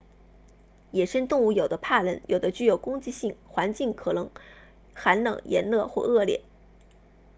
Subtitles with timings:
[0.93, 4.31] 野生动物有的怕人有的具有攻击性环境可能
[4.95, 6.41] 寒冷炎热或恶劣